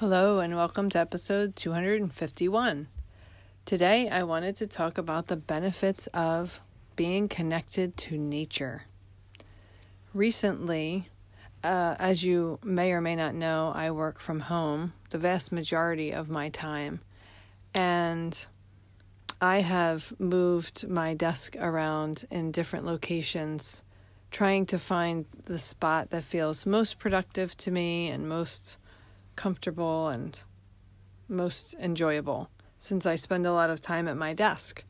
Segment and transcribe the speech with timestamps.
[0.00, 2.88] Hello, and welcome to episode 251.
[3.66, 6.62] Today, I wanted to talk about the benefits of
[6.96, 8.84] being connected to nature.
[10.14, 11.10] Recently,
[11.62, 16.14] uh, as you may or may not know, I work from home the vast majority
[16.14, 17.00] of my time.
[17.74, 18.46] And
[19.38, 23.84] I have moved my desk around in different locations
[24.30, 28.78] trying to find the spot that feels most productive to me and most
[29.40, 30.42] comfortable and
[31.26, 34.84] most enjoyable since I spend a lot of time at my desk.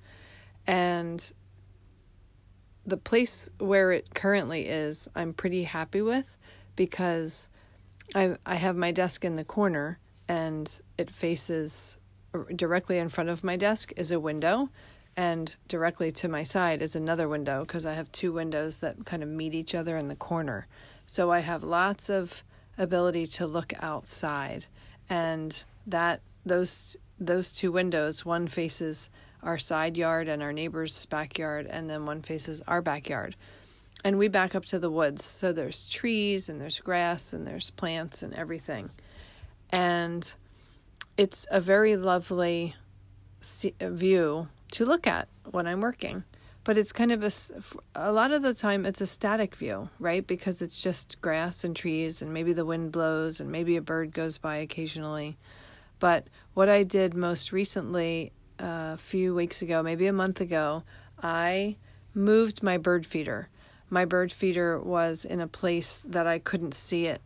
[0.66, 1.32] And
[2.84, 6.36] the place where it currently is, I'm pretty happy with
[6.74, 7.48] because
[8.12, 11.98] I I have my desk in the corner and it faces
[12.56, 14.70] directly in front of my desk is a window
[15.16, 19.22] and directly to my side is another window because I have two windows that kind
[19.22, 20.66] of meet each other in the corner.
[21.06, 22.42] So I have lots of
[22.80, 24.66] ability to look outside
[25.08, 29.10] and that those those two windows one faces
[29.42, 33.36] our side yard and our neighbor's backyard and then one faces our backyard.
[34.02, 35.26] And we back up to the woods.
[35.26, 38.90] So there's trees and there's grass and there's plants and everything.
[39.70, 40.34] And
[41.16, 42.74] it's a very lovely
[43.80, 46.24] view to look at when I'm working.
[46.62, 47.30] But it's kind of a,
[47.94, 50.26] a lot of the time it's a static view, right?
[50.26, 54.12] Because it's just grass and trees and maybe the wind blows and maybe a bird
[54.12, 55.38] goes by occasionally.
[55.98, 60.82] But what I did most recently, uh, a few weeks ago, maybe a month ago,
[61.22, 61.76] I
[62.14, 63.48] moved my bird feeder.
[63.88, 67.22] My bird feeder was in a place that I couldn't see it.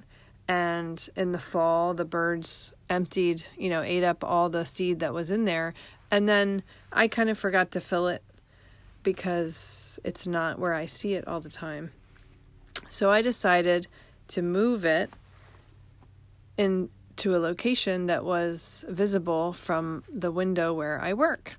[0.46, 5.14] And in the fall, the birds emptied, you know, ate up all the seed that
[5.14, 5.74] was in there.
[6.10, 6.62] And then
[6.92, 8.22] I kind of forgot to fill it
[9.04, 11.92] because it's not where I see it all the time.
[12.88, 13.86] So I decided
[14.28, 15.10] to move it
[16.58, 21.54] into a location that was visible from the window where I work.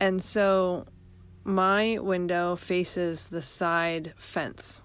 [0.00, 0.86] And so
[1.44, 4.82] my window faces the side fence.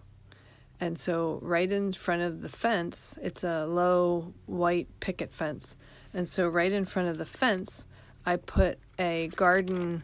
[0.79, 5.77] And so, right in front of the fence, it's a low white picket fence.
[6.13, 7.85] And so, right in front of the fence,
[8.25, 10.03] I put a garden,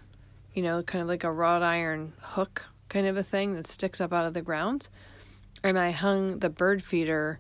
[0.53, 4.01] you know, kind of like a wrought iron hook kind of a thing that sticks
[4.01, 4.89] up out of the ground.
[5.63, 7.39] And I hung the bird feeder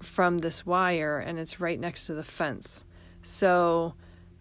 [0.00, 2.84] from this wire and it's right next to the fence.
[3.22, 3.94] So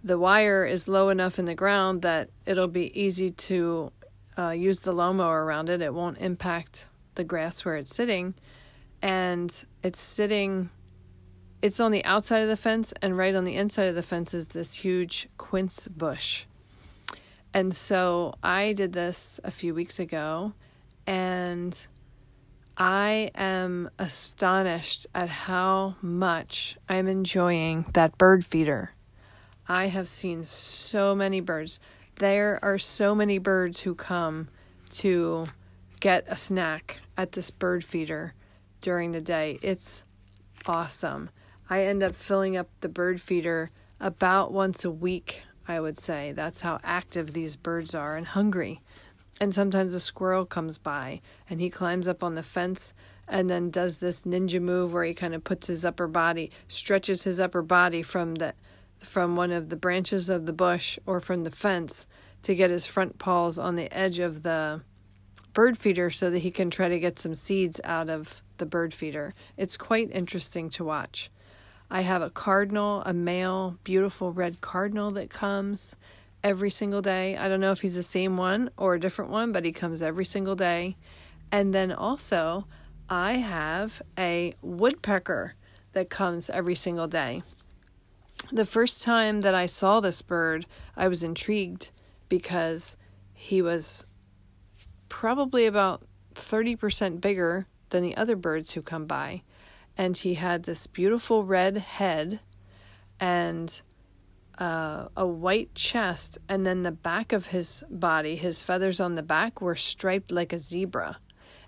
[0.03, 3.91] the wire is low enough in the ground that it'll be easy to
[4.37, 5.81] uh, use the lawnmower around it.
[5.81, 8.35] It won't impact the grass where it's sitting.
[9.01, 10.69] And it's sitting
[11.61, 14.35] it's on the outside of the fence, and right on the inside of the fence
[14.35, 16.45] is this huge quince bush.
[17.55, 20.51] And so I did this a few weeks ago,
[21.07, 21.87] and
[22.75, 28.91] I am astonished at how much I'm enjoying that bird feeder.
[29.69, 31.79] I have seen so many birds.
[32.15, 34.49] There are so many birds who come
[34.89, 35.47] to
[36.01, 38.33] get a snack at this bird feeder
[38.81, 39.59] during the day.
[39.61, 40.03] It's
[40.65, 41.29] awesome.
[41.69, 43.69] I end up filling up the bird feeder
[44.01, 46.31] about once a week, I would say.
[46.31, 48.81] That's how active these birds are and hungry.
[49.41, 52.93] And sometimes a squirrel comes by and he climbs up on the fence
[53.27, 57.23] and then does this ninja move where he kind of puts his upper body, stretches
[57.23, 58.53] his upper body from the
[58.99, 62.07] from one of the branches of the bush or from the fence
[62.41, 64.81] to get his front paws on the edge of the
[65.53, 68.93] bird feeder so that he can try to get some seeds out of the bird
[68.93, 69.33] feeder.
[69.57, 71.29] It's quite interesting to watch.
[71.89, 75.95] I have a cardinal, a male, beautiful red cardinal that comes
[76.43, 77.37] every single day.
[77.37, 80.01] I don't know if he's the same one or a different one, but he comes
[80.01, 80.95] every single day.
[81.51, 82.67] And then also,
[83.09, 85.55] I have a woodpecker
[85.93, 87.43] that comes every single day.
[88.51, 90.65] the first time that I saw this bird,
[90.95, 91.89] I was intrigued
[92.29, 92.97] because
[93.33, 94.05] he was
[95.09, 96.03] probably about
[96.35, 99.41] 30% bigger than the other birds who come by.
[99.97, 102.41] And he had this beautiful red head
[103.19, 103.81] and
[104.57, 109.23] uh, a white chest, and then the back of his body, his feathers on the
[109.23, 111.17] back, were striped like a zebra.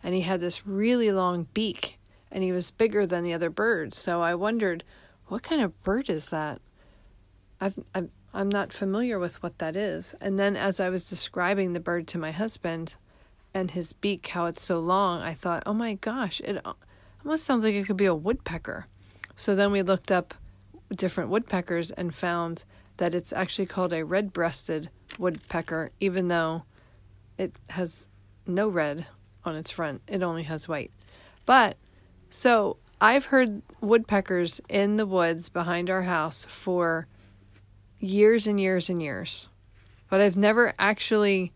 [0.03, 2.00] And he had this really long beak,
[2.31, 3.97] and he was bigger than the other birds.
[3.97, 4.83] So I wondered,
[5.27, 6.62] what kind of bird is that?
[7.59, 10.15] I've, I'm, I'm not familiar with what that is.
[10.21, 12.95] And then as I was describing the bird to my husband
[13.53, 16.63] and his beak, how it's so long, I thought, oh my gosh, it
[17.27, 18.88] almost sounds like it could be a woodpecker.
[19.35, 20.33] So then we looked up
[20.95, 22.63] different woodpeckers and found
[22.97, 24.88] that it's actually called a red breasted
[25.19, 26.63] woodpecker, even though
[27.38, 28.07] it has
[28.45, 29.07] no red
[29.44, 30.91] on its front, it only has white.
[31.45, 31.75] But
[32.29, 37.07] so I've heard woodpeckers in the woods behind our house for
[38.00, 39.50] years and years and years,
[40.09, 41.51] but I've never actually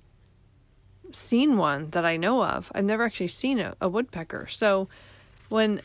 [1.13, 2.71] seen one that I know of.
[2.75, 4.47] I've never actually seen a, a woodpecker.
[4.47, 4.89] So
[5.51, 5.81] when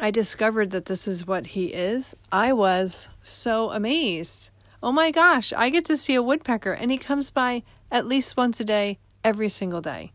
[0.00, 4.50] I discovered that this is what he is, I was so amazed.
[4.82, 8.38] Oh my gosh, I get to see a woodpecker and he comes by at least
[8.38, 10.12] once a day, every single day.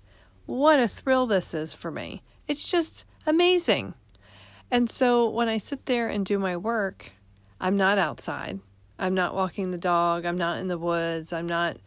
[0.47, 2.23] What a thrill this is for me.
[2.47, 3.93] It's just amazing.
[4.71, 7.11] And so when I sit there and do my work,
[7.61, 8.59] I'm not outside.
[8.97, 10.25] I'm not walking the dog.
[10.25, 11.31] I'm not in the woods.
[11.31, 11.77] I'm not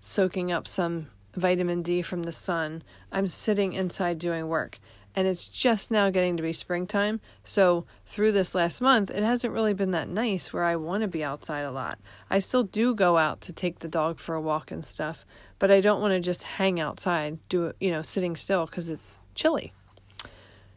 [0.00, 2.82] soaking up some vitamin D from the sun.
[3.12, 4.80] I'm sitting inside doing work
[5.14, 7.20] and it's just now getting to be springtime.
[7.44, 11.08] So, through this last month, it hasn't really been that nice where I want to
[11.08, 11.98] be outside a lot.
[12.28, 15.24] I still do go out to take the dog for a walk and stuff,
[15.58, 19.20] but I don't want to just hang outside, do you know, sitting still because it's
[19.34, 19.72] chilly.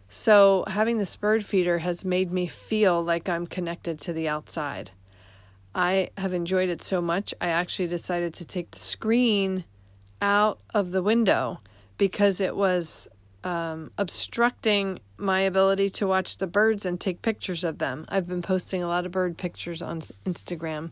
[0.07, 4.91] So, having this bird feeder has made me feel like I'm connected to the outside.
[5.73, 9.65] I have enjoyed it so much, I actually decided to take the screen
[10.21, 11.59] out of the window
[11.97, 13.07] because it was
[13.47, 18.05] um, obstructing my ability to watch the birds and take pictures of them.
[18.09, 20.91] I've been posting a lot of bird pictures on Instagram,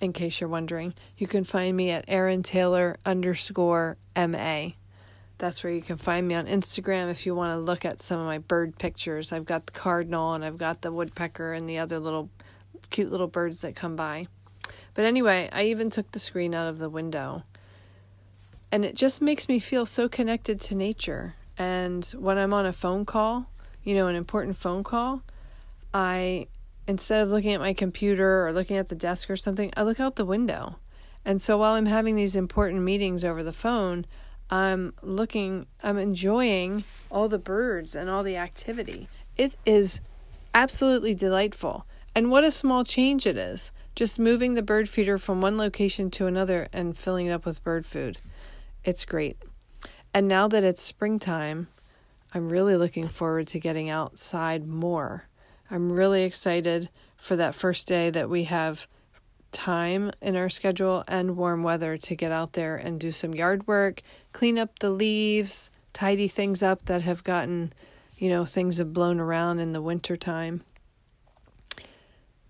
[0.00, 0.94] in case you're wondering.
[1.16, 4.70] You can find me at Erin Taylor underscore MA.
[5.38, 8.18] That's where you can find me on Instagram if you want to look at some
[8.18, 9.32] of my bird pictures.
[9.32, 12.30] I've got the cardinal and I've got the woodpecker and the other little
[12.90, 14.26] cute little birds that come by.
[14.94, 17.44] But anyway, I even took the screen out of the window.
[18.72, 21.36] And it just makes me feel so connected to nature.
[21.58, 23.46] And when I'm on a phone call,
[23.84, 25.22] you know, an important phone call,
[25.94, 26.48] I,
[26.86, 30.00] instead of looking at my computer or looking at the desk or something, I look
[30.00, 30.76] out the window.
[31.24, 34.06] And so while I'm having these important meetings over the phone,
[34.50, 39.08] I'm looking, I'm enjoying all the birds and all the activity.
[39.36, 40.00] It is
[40.54, 41.86] absolutely delightful.
[42.14, 43.72] And what a small change it is.
[43.94, 47.64] Just moving the bird feeder from one location to another and filling it up with
[47.64, 48.18] bird food.
[48.84, 49.36] It's great.
[50.16, 51.68] And now that it's springtime,
[52.32, 55.28] I'm really looking forward to getting outside more.
[55.70, 58.86] I'm really excited for that first day that we have
[59.52, 63.66] time in our schedule and warm weather to get out there and do some yard
[63.66, 64.00] work,
[64.32, 67.74] clean up the leaves, tidy things up that have gotten,
[68.16, 70.62] you know, things have blown around in the winter time.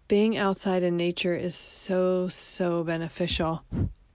[0.07, 3.65] Being outside in nature is so, so beneficial.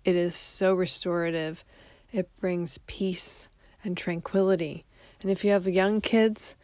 [0.05, 1.65] It is so restorative.
[2.13, 3.49] It brings peace
[3.83, 4.85] and tranquility.
[5.21, 6.55] And if you have young kids,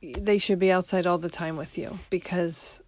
[0.00, 2.82] they should be outside all the time with you because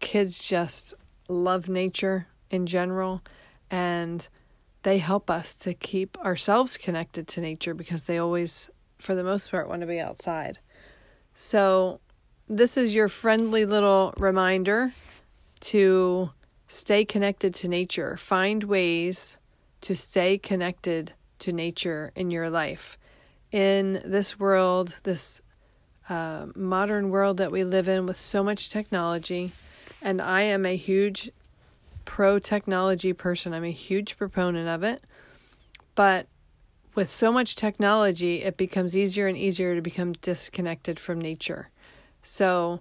[0.00, 0.94] kids just
[1.28, 3.22] love nature in general
[3.70, 4.28] and
[4.82, 9.50] they help us to keep ourselves connected to nature because they always, for the most
[9.50, 10.58] part, want to be outside.
[11.34, 12.00] So,
[12.48, 14.92] this is your friendly little reminder
[15.60, 16.30] to
[16.66, 18.16] stay connected to nature.
[18.16, 19.38] Find ways
[19.82, 22.96] to stay connected to nature in your life.
[23.52, 25.42] In this world, this
[26.08, 29.52] uh, modern world that we live in with so much technology,
[30.00, 31.30] and I am a huge
[32.04, 35.02] pro technology person, I'm a huge proponent of it.
[35.94, 36.26] But
[36.94, 41.70] with so much technology, it becomes easier and easier to become disconnected from nature.
[42.22, 42.80] So,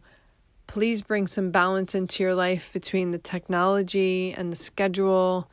[0.68, 5.50] please bring some balance into your life between the technology and the schedule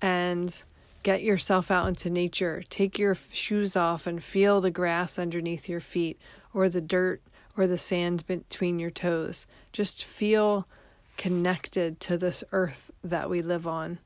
[0.00, 0.64] and
[1.02, 2.62] Get yourself out into nature.
[2.68, 6.18] Take your shoes off and feel the grass underneath your feet
[6.52, 7.22] or the dirt
[7.56, 9.46] or the sand between your toes.
[9.72, 10.68] Just feel
[11.16, 13.98] connected to this earth that we live on.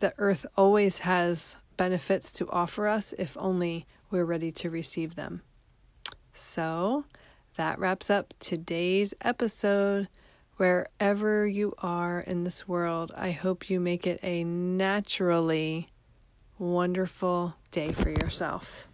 [0.00, 5.42] The earth always has benefits to offer us if only we're ready to receive them.
[6.32, 7.04] So,
[7.56, 10.08] that wraps up today's episode
[10.60, 15.86] Wherever you are in this world, I hope you make it a naturally
[16.58, 18.86] wonderful day for yourself.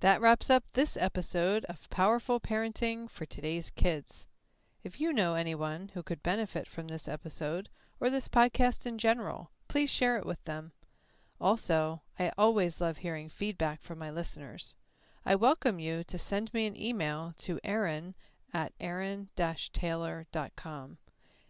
[0.00, 4.26] That wraps up this episode of Powerful Parenting for Today's Kids.
[4.84, 9.50] If you know anyone who could benefit from this episode or this podcast in general,
[9.66, 10.72] please share it with them.
[11.40, 14.76] Also, I always love hearing feedback from my listeners.
[15.24, 18.14] I welcome you to send me an email to Erin
[18.52, 20.98] at erin-taylor.com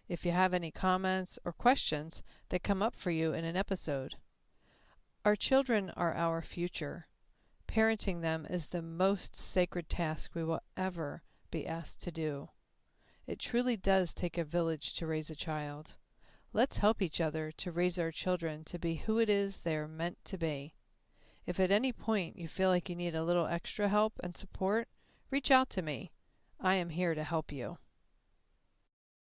[0.09, 4.15] if you have any comments or questions that come up for you in an episode.
[5.25, 7.07] Our children are our future.
[7.69, 12.51] Parenting them is the most sacred task we will ever be asked to do.
[13.27, 15.97] It truly does take a village to raise a child.
[16.53, 19.87] Let's help each other to raise our children to be who it is they are
[19.87, 20.75] meant to be.
[21.47, 24.89] If at any point you feel like you need a little extra help and support,
[25.31, 26.11] reach out to me.
[26.59, 27.79] I am here to help you.